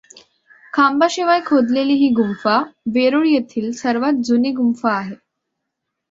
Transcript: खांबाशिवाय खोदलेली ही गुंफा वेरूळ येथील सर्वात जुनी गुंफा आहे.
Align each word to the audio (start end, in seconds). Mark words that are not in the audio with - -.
खांबाशिवाय 0.73 1.39
खोदलेली 1.45 1.93
ही 1.93 2.07
गुंफा 2.09 2.57
वेरूळ 2.93 3.27
येथील 3.27 3.71
सर्वात 3.71 4.23
जुनी 4.23 4.51
गुंफा 4.51 4.91
आहे. 4.91 5.15